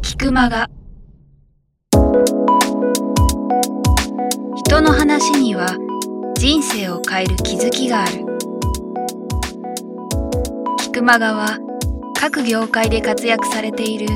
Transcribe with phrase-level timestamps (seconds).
[0.00, 0.70] 菊間が
[4.56, 5.76] 人の話には
[6.38, 8.24] 人生を変える気づきがある。
[10.78, 11.58] 菊間がは
[12.18, 14.06] 各業界で活躍されている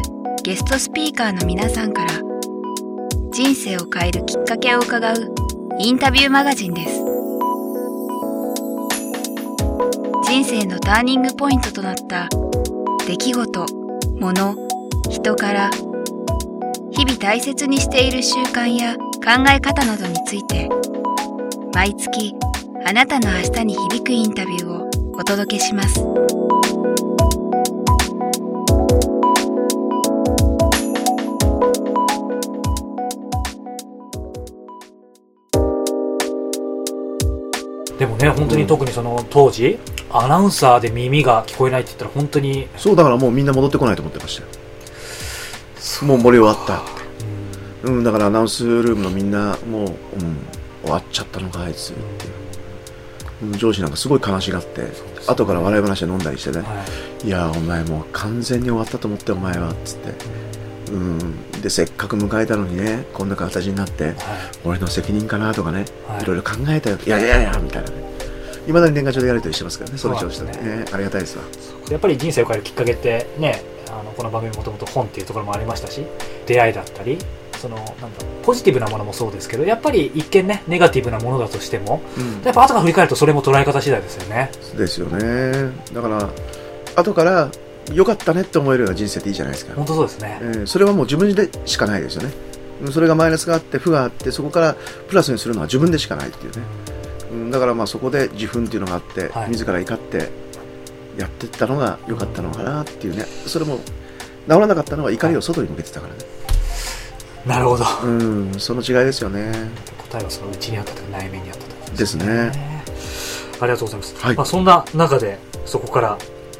[0.43, 2.11] ゲストスピーカーの皆さんから
[3.33, 5.15] 人生を変えるきっかけを伺う
[5.79, 7.16] インタビューマガジンです。
[10.29, 12.29] 人生のターニングポイントとなった。
[13.07, 13.67] 出来事、
[14.19, 14.57] 物、
[15.09, 15.71] 人から。
[16.91, 20.69] 日々大切にしている習慣や考え方などについて。
[21.73, 22.35] 毎月
[22.85, 26.05] あなたの明日に響くインタビューをお届けします。
[37.99, 39.79] でもね本当に特にその当時、
[40.11, 44.49] アナウンサーで耳が聞こえないって言ったら本当にそうだからもうみんな戻ってこないと思ってましたよ。
[46.03, 46.83] もう森終わった
[47.85, 47.91] う。
[47.91, 49.89] ん、だからアナウンスルームのみんなもう、うん、
[50.83, 52.27] 終わっちゃったのかあいつって。
[52.27, 52.31] い
[53.49, 53.59] う、うん。
[53.59, 54.83] 上司なんかすごい悲しがって
[55.27, 56.85] 後から笑い話で飲んだりしてね、は
[57.25, 57.27] い。
[57.27, 60.13] いやお前もう完全に終わったと思ってお前はっつって、
[60.93, 64.15] うん、でせっかく迎えたのにねこんな形になってはい。
[64.65, 66.23] 俺の責任かなとかね、はい。
[66.23, 66.99] い、ろいろ考えたよ。
[67.05, 67.97] いやいやいやみたいなね。
[68.69, 70.85] いまだに年賀状でやり取りしてますからねその調子でそうなんですね。
[70.93, 71.45] ありがたいですわ。
[71.91, 76.05] やっぱり人生を変えるきっかけってねあのこの番組もともと本っていうところもありましたし
[76.47, 77.19] 出会いだったり
[77.59, 78.09] そのなんだ
[78.43, 82.43] ポジティブなものもそうですけどやっぱり一見ねネガティブなものだとしてもうん。
[82.43, 84.51] やっぱ後から振り返るとそれも捉え方次第ですよね。
[84.77, 85.71] ですよね。
[85.93, 86.29] だから
[86.97, 87.51] 後から
[87.93, 90.39] 良かったねって思えるような人生っていいじゃないですか、本当そうですね。
[90.41, 92.33] えーそれはもう自分でしかないですよね。
[92.83, 94.77] うんそれがマイナスがあって負があってそこから
[95.09, 96.63] プラスにするのは自分でしかないっていうね、
[97.33, 99.51] うん、だからまあそこで自分っていうのがあって、はい。
[99.51, 100.31] 自ら怒って
[101.17, 103.25] やっていったのが良かったのかなっていうね。
[103.47, 103.83] それも治
[104.49, 106.21] らなかったのは怒りを外に向けてたからね、
[107.47, 107.85] なるほど。
[108.05, 109.53] うんその違いですよね。
[110.11, 112.87] 答えはその内にあったとか内面にあったということですね。
[113.59, 114.37] ありがとうございます、はい。
[114.37, 116.19] まあ、そんな中でそこから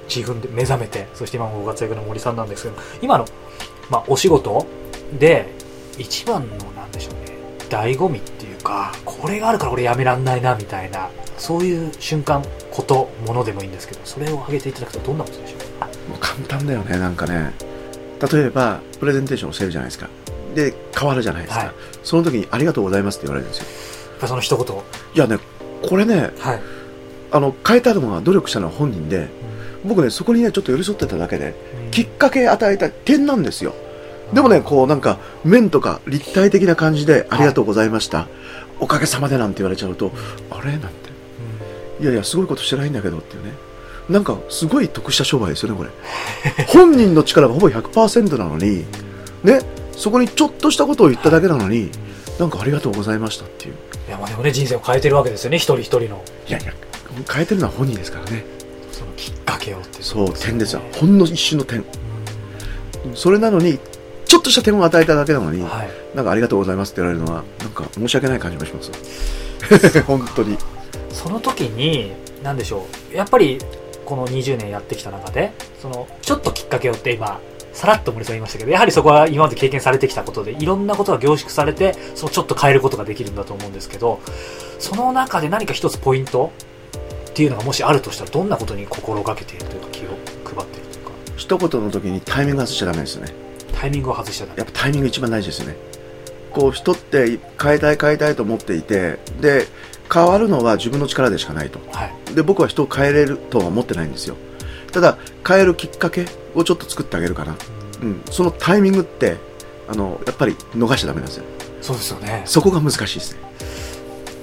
[0.09, 3.25] 自分で目覚めてそして今もご活躍の森さんなんですけど今の、
[3.91, 4.67] まあ、お仕事
[5.19, 5.53] で
[5.99, 7.37] 一番のなんでしょうね
[7.69, 16.11] 醍醐味っていうかこれがあるから俺やめらんないなみたいなそういう瞬間ことものでもいいんですけどそれを挙げていただくとどんなことでしょう？
[16.11, 17.53] もう簡単だよねなんかね。
[18.33, 20.09] 例えばプレゼンテーションをしてるじゃないですか。
[20.55, 21.75] で変わるじゃないですか、はい。
[22.03, 23.67] その時に「ありがとうございます」って言われるんですよ。
[24.13, 25.39] やっぱその一言いやね
[25.87, 26.61] これねはい、
[27.31, 29.29] あの変えたのが努力したのは本人で
[29.87, 31.55] 僕ねそこにねちょっと寄り添ってただけで
[31.91, 33.75] きっかけ与えた点なんですよ。
[34.33, 38.27] でもねこうなんか面とか立体的な感じで「ありがとうございました、
[38.81, 40.11] おかげさまで」なんて言われちゃうと
[40.51, 40.89] 「あれ?」なんて
[42.03, 43.53] 「いやいやすごいことしてないんだけど」っていうね。
[44.09, 45.91] なんかすごい得した商売ですよねこれ。
[46.69, 48.85] 本人の力がほぼ100%なのに
[49.43, 49.61] ね
[49.97, 51.91] そこにちょっとしたことを言っただけなのに
[52.39, 53.75] なんかありがとうございましたっていう。
[54.07, 56.23] いやまあでもね人生を変えてるわけですよね一人一人の。
[56.49, 56.73] いやいや
[57.29, 58.45] 変えてるのは本人ですからね
[58.97, 60.81] そのきっかけをってそう点ですよ。
[60.81, 61.85] ねほんの一瞬の点。
[63.15, 63.79] それなのに
[64.25, 66.17] ちょっとした点を与えただけなのに、はい。
[66.17, 70.03] なんかありがとうございますって言われるのはなんか申し訳ない感じもします。
[70.09, 70.57] 本当に。
[71.11, 72.13] その時に
[72.43, 73.15] 何でしょう。
[73.15, 73.59] やっぱり
[74.07, 75.53] この20年やってきた中で
[75.83, 77.41] そのちょっときっかけをって今
[77.73, 84.21] さらっと森さん言いましたけどやはりそこは今まで経験されてきたことでいろんなことが凝縮されてそのちょっと変えることができるんだと思うんですけど
[84.79, 86.53] その中で何か一つポイント
[87.37, 90.09] っていうのがもしあるとしたらどんなことに心がけているというか気を
[90.43, 91.11] 配っているというか。
[91.37, 93.35] 一言の時にタイミング外しちゃダメですよね。
[93.75, 94.59] タイミングを外しちゃダメ。
[94.61, 95.77] やっぱタイミング一番大事ですよね。
[96.51, 99.67] こう人って変えたい変えたいと思っていてで
[100.11, 101.79] 変わるのは自分の力でしかないと。
[101.93, 102.35] はい。
[102.35, 104.37] で僕は人を変えれるとは思ってないんですよ。
[104.91, 107.55] ただ変えるきっかけをちょっと作ってあげるかな、
[108.01, 109.37] うん、そのタイミングって
[109.89, 111.45] あのやっぱり逃しちゃダメなんですよ。
[111.83, 112.45] そうですよね。
[112.47, 113.41] そこが難しいですね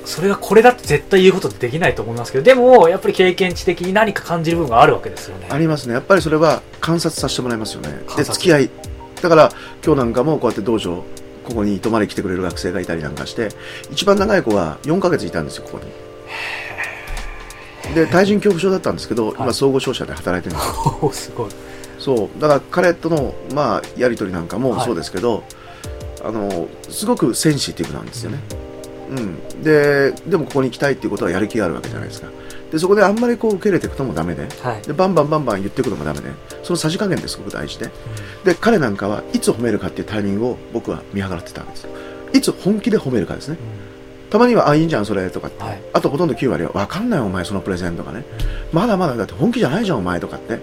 [0.05, 5.47] それがこれだって絶対言うことできないと思いますけどでもやっぱり経験値的に何か感じる部分があるわけですよね。
[5.49, 5.93] ありますね。
[5.93, 7.89] やっぱりそれは観察させてもらいますよね。
[8.17, 8.69] で付き合い。
[9.21, 9.51] だから
[9.85, 11.03] 今日なんかもこうやって道場
[11.45, 13.49] ここに泊まり来てくれる学生がいたりなんかして
[13.91, 15.79] 一番長い子は4ヶ月いたんですよここ
[17.89, 17.95] に。
[17.95, 19.35] で対人恐怖症だったんですけど、はい。
[19.37, 22.01] 今総合商社で働いてるんですよい。
[22.01, 22.41] そう。
[22.41, 24.85] だから彼との、まあ、やり取りなんかもはい。
[24.85, 25.43] そうですけど、
[26.23, 28.57] あのすごくセンシティブなんですよね、うん、
[29.63, 32.27] ででもここに行きたいっていうことはやる気があるわけじゃないですか。
[32.71, 34.47] でそこであんまりこう受け入れていくともダメで。
[34.61, 34.81] はい。
[34.81, 36.31] でバンバンバンバン言っていくのもダメで。
[36.63, 37.91] そのさじ加減ってすごく大事で。
[38.43, 41.89] で彼なんかはいつ褒めるかっていうタイミングを僕は見計らってたわけですよ。
[42.33, 43.57] いつ本気で褒めるかですね。
[44.33, 45.63] たまには、あ、いいんじゃん、それ、とかって。
[45.63, 45.81] はい。
[45.93, 48.25] あとほとんど9割は、わかんないお前、そのプレゼンとかね。
[48.71, 50.57] まだまだだって本気じゃないじゃん、お前とかって。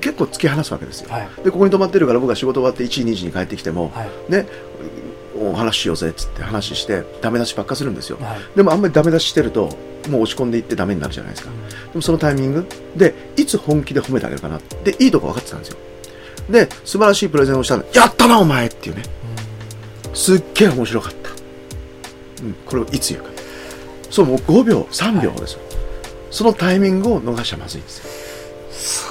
[0.00, 1.10] 結構突き放すわけですよ。
[1.10, 1.28] はい。
[1.44, 4.32] で、ここに泊まってるから僕は仕事終わって1時、2時に帰ってきても、はい。
[4.32, 4.46] ね、
[5.40, 8.18] お話ししようぜっつって話して、ダメ出しばっかするんですよ。
[8.20, 9.70] はいでもあんまりダメ出ししてると、
[10.08, 11.50] もう落ち込んでいってダメになるじゃないですか。
[11.50, 12.66] でもそのタイミング
[12.96, 14.60] で、いつ本気で褒めてあげるかな。
[14.84, 15.78] で、いいとこ分かってたんですよ。
[16.50, 17.84] で、素晴らしいプレゼンをしたの。
[17.94, 19.02] やったな、お前っていうね。
[20.14, 21.30] すっげえ面白かった。
[22.42, 23.30] うん、これをいつ言うか。
[24.10, 25.60] そう、もう5秒、3秒ですよ。
[26.30, 29.10] そのタイミングを逃しちゃまずいんですよ。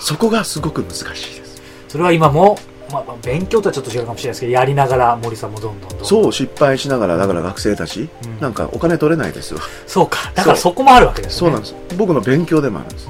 [0.00, 1.14] そこがすごく難しいで
[1.44, 1.62] す。
[1.88, 2.58] それは今も、
[2.90, 9.60] まあ、まあ勉強とはちょっと違うかもしれないですけどやりながら森さんもどんどんどんそう、失敗しながら、だから学生たち、うんなんかお金取れないですよ。
[9.86, 11.74] そうかだからそこもあるわけですねそうなんです。
[11.96, 13.08] 僕の勉強でもあるんです。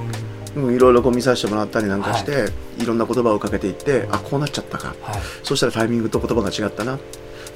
[0.56, 2.46] うんうん、いろいろこう見させてもらったりなんかして、
[2.78, 4.94] い、ろんな言葉をかけていって、あ、こうなっちゃったか。
[5.02, 6.98] はいそうしたらタイミングと言葉が違ったな。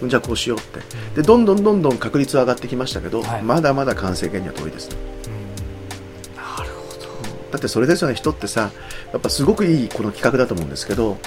[0.02, 0.81] うんじゃあこうしようって。
[1.14, 4.96] で、どんどんどんどん確率は上がってきましたけど、はいまだまだ完成形には遠いですね。
[5.26, 7.06] うんなるほど
[7.52, 8.70] だってそれですよね、人ってさ、
[9.12, 11.19] やっぱすごくいいこの企画だと思うんですけど、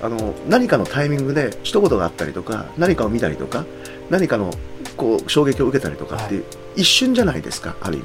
[0.00, 3.64] あの、何かのタイミングで一言があったりとか、何かを見たりとか、
[4.10, 4.50] 何かの
[4.96, 6.44] こう衝撃を受けたりとかっていう、
[6.76, 8.02] 一瞬じゃないですか、ある意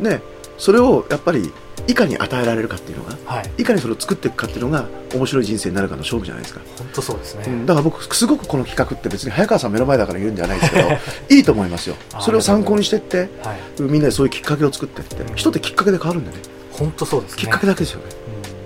[0.00, 0.08] 味。
[0.08, 0.22] ね、
[0.58, 1.52] それをやっぱり、
[1.86, 6.60] いかに与えられるかっていうのが、はいいかにそれを作っていくかっていうのが、面白い人生になるかの勝負じゃないですか。
[6.76, 10.88] 本当そうですね、うん、だから僕、すごくこの企画って別に早川さん目の前だから言うんじゃないですけど、
[11.30, 12.20] いいと思いますよあ。
[12.20, 16.36] それを参考にしてって、はいみんなでそういうきっかけを作ってって、うん人ってきっかけで変わるんでね。
[16.72, 18.04] 本当そうですねきっかけだけですよね。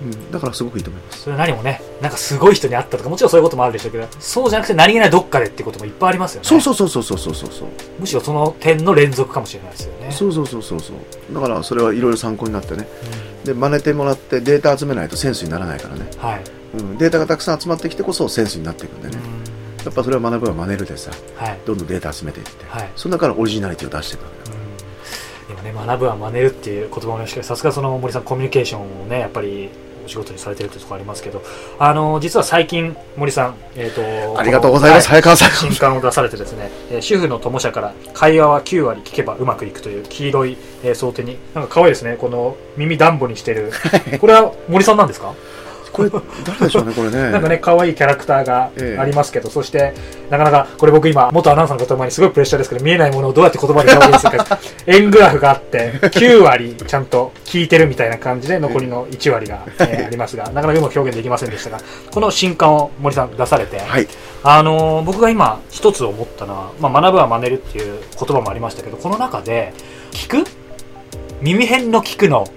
[0.05, 1.23] うん、だからすごくいいと思います。
[1.23, 6.47] それ何もねなんかすごい人に会ったとかもちろんそういうこともあるでしょうけどそうじゃなくて何気ないどっかでってこともいっぱいありますよね。
[6.47, 7.69] そうそうそうそうそうそうそう。
[7.99, 10.11] むしろその点の連続かもしれないですよね。
[10.11, 11.33] そうそうそうそうそう。
[11.33, 12.87] だからそれはいろいろ参考になってね、
[13.39, 16.43] うん、で真似てもらってデータ集めないとセンスにならないからね、はい。
[16.77, 19.17] うん、データがたくさん集まってきてこそセンスになっていくんでね、
[19.79, 24.65] うん、やっぱそれを学ぶは真似るでさ、はい、どんどんデータ集めていって、はい、その中からオリジナリティを出していくわけだから、うん。
[25.87, 29.69] 学ぶは真似るっていう言葉もありましたけどさすがその森さんコミュニケーションをねやっぱり
[30.05, 31.41] お仕事にされてるってところありますけど、
[31.79, 35.51] あの、実は最近森さん、えっ、と、ありがとうございます、は早川さん。
[35.51, 43.71] 新刊を出されてですね、えー主婦の友社から会話は9割聞けばうまくいくという黄色い、えー、想定に、なんか可愛いですね、この耳ダンボにしてる。
[44.21, 45.33] これは森さんなんですか？
[45.95, 46.09] これ、
[46.45, 47.31] 誰でしょうね、これね。
[47.31, 49.93] なんかね、可愛いキャラクターがええありますけど、そして、
[50.29, 61.77] なかなか、これ僕今、元アナウンサーの方前にすごいプレッシャーですけど、見えないものをどうやって言葉で表現するか、 円グラフがあって、9割ちゃんと聞いてるみたいな感じで、残りの1割が、えーありますが、なかなかうまく表現できませんでしたが、
[62.11, 64.07] この新刊を森さん出されて、はい。
[64.43, 69.73] あのー僕が今一つ思ったのは、まあ、学ぶは真似るっていう言葉もありましたけど、この中で、
[70.11, 70.49] 聞く
[71.41, 72.49] 耳辺の聞くの、はい。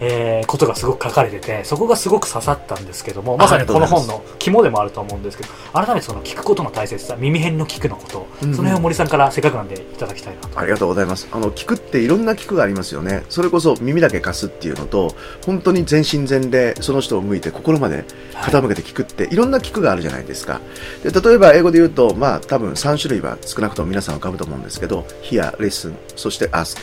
[0.00, 10.58] えーことがすごく書かれてて、そこがすごく刺さったんですけども、まさにこの本の肝でもあると思うんですけど、改めてその聞くことの大切さ、耳辺の聞くのこと、その辺を森さんからせっかくなんでいただきたいなと。
[10.58, 11.28] ありがとうございます。
[11.32, 13.24] あの、聞くっていろんな聞くがありますよね。
[13.30, 15.14] それこそ耳だけ貸すっていうのと、
[15.46, 20.60] 本当に全身全霊、その人を向いて心まで傾けて聞くって、いろんな聞くがあるじゃないですか。
[21.02, 26.76] で、例えば英語で言うと、まあ多分3種類は少なくとも皆さん浮かぶと思うんですけど、hear, listen, そして ask。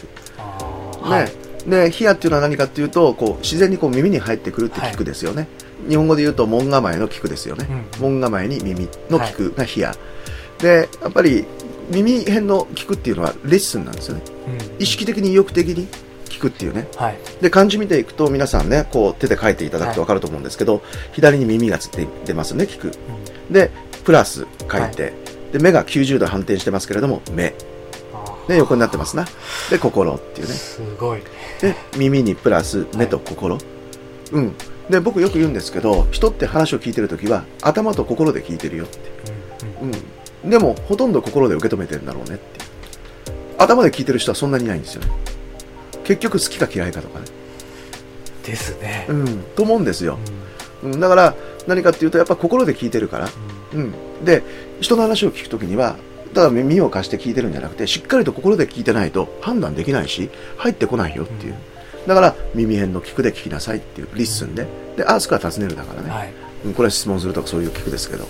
[1.04, 1.10] ね。
[1.10, 5.48] はいで、hear っていうのは何かっていうと、こう、自然にこう耳に入ってくるって聞くですよね。
[5.88, 7.68] 日本語で言うと、門構えの聞くですよね。
[7.70, 9.94] うん門構えに耳の聞くが hear。
[10.60, 11.46] で、やっぱり、
[11.90, 14.22] 耳辺の聞くっていうのはレッスンなんですよね。
[14.48, 15.88] うん意識的に意欲的に
[16.30, 16.88] 聞くっていうね。
[16.96, 17.18] はい。
[17.42, 22.92] で、漢字見ていくと皆さんね、こう手で書いていただくとわかると思うんですけど、左に耳がつって出ますね、聞く。
[23.52, 23.72] で、
[24.06, 25.14] プラス書いて、
[25.52, 27.54] で、目が90度反転してますけれども、目。
[28.50, 29.28] で、横になってますな。
[29.70, 30.54] で、心っていうね。
[30.56, 31.22] すごい。
[31.62, 33.60] で、耳にプラス目と心。
[34.32, 34.56] うん。
[34.90, 38.98] で、僕よく言うんですけど、人って話を聞いてるときは、頭と心で聞いてるよって。
[39.82, 39.96] うんうん
[40.44, 40.50] うん。
[40.50, 42.44] でも、ほとんど心で受け止めてるんだろうねって。
[43.60, 45.12] 頭で聞いてる人はそんなにいないんですよね。
[46.04, 47.26] 結局好きか嫌いかとかね。
[48.44, 49.06] ですね。
[49.10, 49.44] うん。
[49.56, 50.18] と思うんですよ。
[50.82, 51.00] うんうん。
[51.00, 51.36] だから、
[51.68, 53.30] 何かっていうと、やっぱ心で聞いてるから。
[53.76, 53.94] うん。
[54.26, 54.42] で、
[54.82, 55.98] 人の話を聞くときには、
[56.34, 61.56] ただ耳を貸して聞いてるんじゃなくて、しっかりと心で聞いてないと判断できないし、入ってこないよっていう。
[62.08, 64.68] だから、耳偏の聴くで聴きなさいっていう、 listen で。
[64.96, 66.10] で、アースクは尋ねるだからね。
[66.10, 66.34] はい。
[66.66, 68.26] うん、これは質問するとかそういう聞くですけど。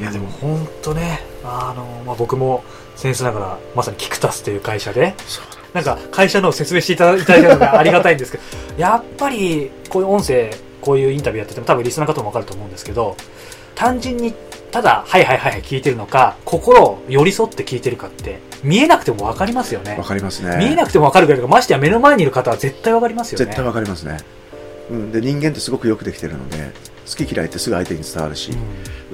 [0.00, 2.62] いやでも本当ね、あの、まあ、僕も
[2.94, 8.44] 先生ながら、まさにキクタスという会社で、そうなんか会社のを説明していただいたのがありがたいんですけど、
[8.78, 13.16] やっぱりこういう音声、こういうインタビューやってても多分リスナーの方もわかると思うんですけど、
[13.74, 14.32] 単純に
[14.70, 20.04] ただ、はいはいはいはい聞いてるのか、心を寄り添って聞いてるかって、見えなくてもわかりますよねわ。
[20.04, 20.56] かりますね。
[20.58, 23.44] 見えなくてもわかるぐらいだからましてや目の前にいる方は絶対わかりますよね。
[23.46, 24.18] 絶対わかりますね。
[24.90, 25.12] うん。
[25.12, 26.72] で、人間ってすごくよくできてるので、
[27.08, 28.54] 好き嫌いってすぐ相手に伝わるし、う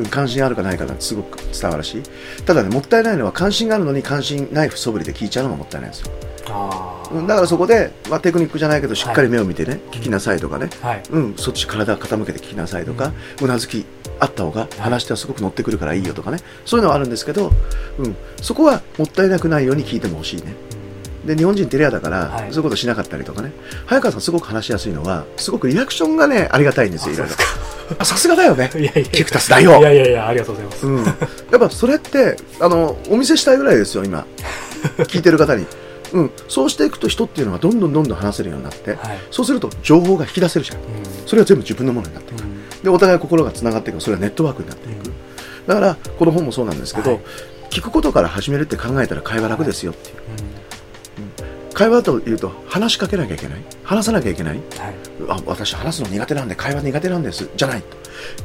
[0.02, 2.02] ん関心あるかないかなんてすごく伝わるし
[2.44, 6.12] ただねもったいないのは関心があるのに関心ない素振りで聞いちゃうのがもったいないんですよ
[6.44, 11.02] だからそこで、まあ、テクニックじゃないけどしっかり目を見てね、聞きなさいとかね、はい。
[11.10, 13.84] うん、そっち体傾けて聞きなさいとか、うなずき
[14.20, 16.38] あった方が話してはすごく乗ってくるからいいよとかね。
[16.64, 17.50] そういうのはあるんですけど、
[17.98, 20.54] うん、そこはもったいなくないように聞いてもほしいね。
[21.24, 22.52] で日本人照れ屋だから、はい。
[22.52, 23.52] そういうことしなかったりとかね。
[23.86, 27.34] 早川さんすごく話しやすいのはすごくリアクションがねありがたいんですよいろいろ。
[27.98, 28.70] あさすがだよね。
[28.74, 34.26] いやいやキクタス大王いやいやいやありがとうございます、うん、やっぱそれってあのお見せしたいぐらいですよ今。
[35.08, 35.66] 聞いてる方に、
[36.12, 39.18] うん、そうしていくと人っていうのはどんどんどんどん話せるようになって、はい。
[39.30, 40.78] そうすると情報が引き出せるじゃん。
[41.26, 42.42] それは全部自分のものになっていく。
[42.82, 44.00] でお互い心がつながっていく。
[44.00, 45.12] それはネットワークになっていく、
[45.66, 47.20] だからこの本もそうなんですけど、はい。
[47.70, 53.64] 聞くことから始めるって考えたら会話楽ですよっていう、会話というと話しかけなきゃいけない。
[53.82, 54.54] 話さなきゃいけない。
[54.54, 54.64] はい。
[55.28, 57.48] あ私話すの苦手なんで会話苦手なんです。
[57.56, 57.96] じゃないと。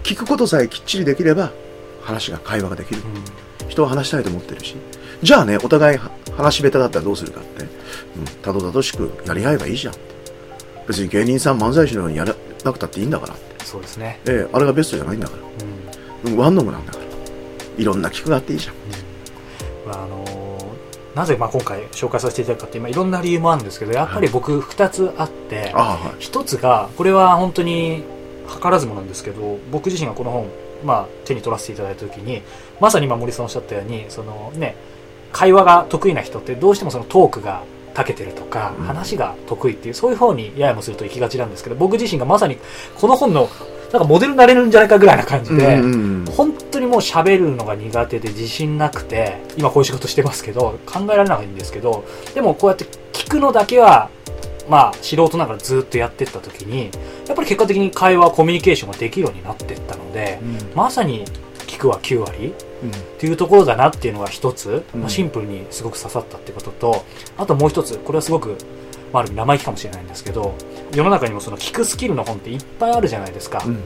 [0.03, 1.51] 聞くことさえきっちりできれば
[2.01, 3.01] 話が会話ができる
[3.69, 4.75] 人は話したいと思ってるし。
[5.21, 7.69] じゃあねお互いは話し下手だったらどうするかって、うん、
[8.41, 10.03] たどたどしくやり合えばいいじゃんって。
[10.87, 15.43] 別に芸人さん漫才師のようにやらなくたっていいんだからって、そうですね、ええあれがベストじゃないんだから、
[16.25, 16.33] うん。
[16.33, 17.05] うん、ワンノムなんだから。
[17.77, 18.75] いろんな聞くがあっていいじゃん。
[19.87, 20.39] まああのー
[21.15, 26.15] なぜまあ今回紹介させていただくかって今いろんな理由もあるんですけどやっぱり僕2つあって、はい。
[26.19, 28.03] 一つがこれは本当に
[28.47, 30.47] 図らずもなんですけど僕自身がこの本、
[30.83, 32.41] まあ、手に取らせていただいた時に
[32.79, 34.75] まさに今森さんおっしゃったようにその、ね、
[35.31, 38.85] 会話が得意な人ってどうしてもそのトークが長けてるとか、うん。
[38.85, 42.57] 話が得意っていうそういう方にややもすると行きがちなんですけど僕自身がまさに
[42.95, 43.49] この本の
[43.91, 45.77] なんかモデルになれるんじゃないかぐらいな感じで、
[46.31, 52.05] 本当にもう喋るのが苦手で自信なくて今こういう仕事してますけど考えられないんですけど
[52.35, 54.09] でもこうやって聞くのだけは
[54.69, 56.91] まあ素人ながらずっとやってった時に
[57.27, 60.39] やっぱり結果的に会話コミュニケーションができるようになってったので
[60.75, 61.25] まさに
[61.67, 62.89] 聞くは9割うん。
[62.89, 65.01] っていうところだなっていうのが一つ、うん。
[65.01, 67.05] まあ、シンプルにすごく刺さったってことと
[67.37, 68.57] あともう一つこれはすごく、
[69.13, 70.55] まあ、ある意味生意気かもしれないんですけど
[70.93, 73.83] 世の中にもその聞くスキルの本っていっぱいあるじゃないですか、うん。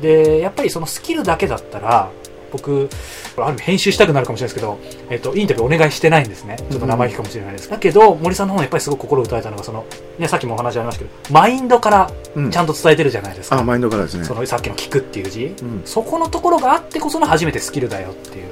[0.00, 2.10] でやっぱりそのスキルだけだったら
[2.52, 2.88] 僕
[3.36, 4.78] ある意味編集したくなるかもしれないですけど、
[5.10, 6.56] えっとインタビューお願いしてないんですね。
[6.70, 9.84] ちょっと生意気かもしれないです、だけど森さんの本やっぱりすごく心を打たれたのがその、
[10.18, 12.50] ね、さっきもお話ありましたけどマインドからうん。
[12.50, 14.24] ちゃんと伝えてるじゃないですか、あマインドからですね。
[14.24, 15.82] そのさっきの聞くっていう字、うん。
[15.84, 18.46] そこのところがあってこその初めてスキルだよっていう。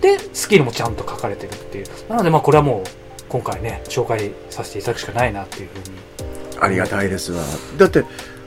[0.00, 1.86] でスキルもちゃんと書かれてるっていう。
[2.08, 2.90] なのでまあこれはもう
[3.28, 5.98] 今回ね紹介させていただくしかないなっていうふうに。
[6.60, 7.42] ありがたいですわ。
[7.76, 8.04] だって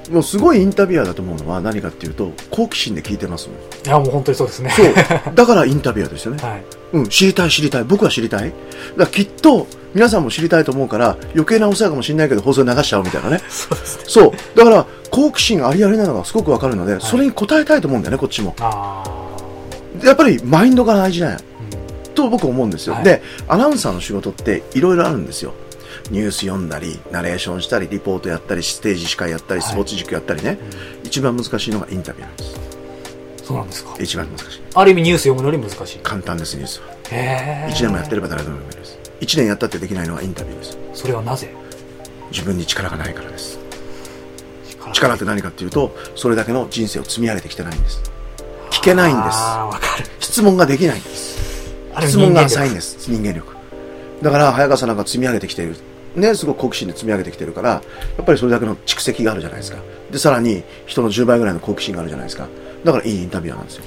[0.09, 3.57] もうすごいインタビュアーだと思うのは何かっていうと好奇心で聞いてますもん。
[3.57, 4.69] いやもう本当にそうですね。
[4.71, 4.93] そう。
[5.35, 6.43] だからインタビュアーですよね。
[6.43, 6.63] はい。
[6.93, 7.83] うん、知りたい知りたい。
[7.83, 8.51] 僕は知りたい。
[8.97, 13.41] だきっと皆さんも知りたいと思うから余計なお世話かもしれないけど放送で流しちゃおうみたいなね。
[13.49, 14.03] そうですね。
[14.07, 14.57] そう。
[14.57, 18.55] だから好奇心ありありなのがすごくわかるので、それに応えたいと思うんだよねこっちも。
[18.59, 19.03] あ
[20.03, 21.41] やっぱりマインドが大事だよあ、
[22.07, 22.13] うん。
[22.13, 23.03] と僕思うんですよ、はい。
[23.03, 25.53] でアナウンサーの仕事っていろいろあるんですよ
[26.11, 29.69] ニュース読んだりナレーションしたりリポートやったりステージ司会やったりはい。
[29.69, 30.59] スポーツ軸やったりね、
[31.05, 32.59] 一番難しいのがインタビューなんです。
[33.45, 33.95] そうなんですか。
[33.97, 34.61] 一番難しい。
[34.75, 35.99] ある意味ニュース読むのより難しい。
[35.99, 36.87] 簡単ですニュースは。
[37.11, 38.99] へえ1年もやってれば誰でも読めるんです。
[39.21, 40.77] 1年やったってできないのはインタビューです。
[40.93, 41.49] それはなぜ？
[42.29, 43.57] 自分に力がないからです。
[44.69, 48.01] 力力って何かっていうとそれだけの人生を積み上げてきてないんです。
[48.69, 49.37] 聞けないんです。
[49.37, 50.05] ああわかる。
[50.19, 51.71] 質問ができないんです。
[52.01, 53.55] 質問が浅いんです人間力。
[54.21, 55.75] だから早川さんなんか積み上げてきている
[56.15, 57.81] ねすごく好奇心で積み上げてきてるからや
[58.21, 59.79] っぱりそれだけの蓄積があるじゃないですか。
[60.11, 62.47] でさらに人の10倍ぐらいの好奇心があるじゃないですか。
[62.83, 63.83] だからいいインタビュアーなんですよ。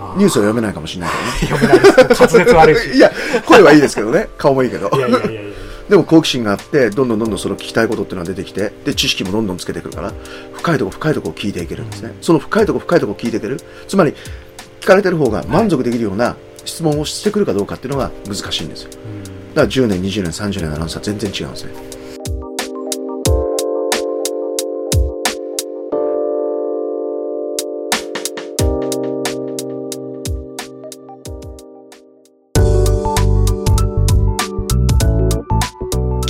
[0.00, 2.20] あニュースを読めないかもしれないけ 読めないです。
[2.20, 2.82] 滑舌悪いし。
[2.86, 3.12] ど ねいや
[3.46, 4.28] 声はいいですけどね。
[4.38, 4.90] 顔もいいけど。
[4.94, 5.40] いやいやいやいや。
[5.88, 10.12] でも好奇心があってどんどんどんどんその聞きたいことっていうのが出てきてで知識もどんどんつけてくるから
[10.52, 13.58] 深いとこ深いとこを聞いていけるんですね、その深いとこ深いとこを聞いていける。
[13.86, 14.12] つまり
[14.82, 16.36] 聞かれてる方が満足できるような
[16.66, 18.90] 質問をしてくるかどうかっていうのが難しいんですよ。
[19.32, 21.72] うんだから10年20年30年のアナウンサー全然違うんですね。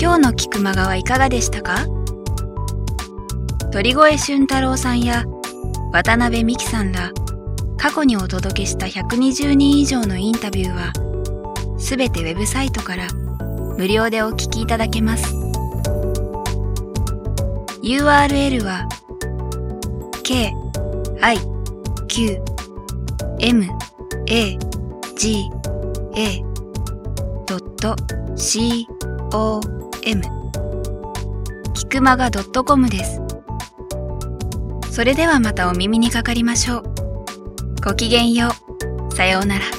[0.00, 1.87] 今日の菊間川いかがでしたか？
[3.70, 5.25] 鳥越俊太郎さんや
[5.92, 7.12] 渡辺美樹さんら
[7.76, 10.92] 過去にお届けした120人以上のインタビューは
[11.88, 13.09] すべてウェブサイトから
[13.78, 15.35] 無料でお聞きいただけます
[17.83, 18.87] URL は
[20.23, 20.52] k
[21.23, 21.38] i
[22.07, 22.42] q
[23.40, 23.64] m
[24.26, 24.59] a
[25.16, 25.49] g
[26.14, 26.45] a
[28.37, 28.87] c
[29.33, 29.61] o
[30.04, 30.23] m
[31.73, 33.23] キクマガ .com です
[34.90, 36.83] それではまたお耳にかかりましょう。
[37.83, 38.49] ごきげんよ
[39.11, 39.14] う。
[39.14, 39.77] さようなら。